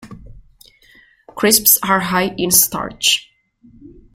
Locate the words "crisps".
1.35-1.77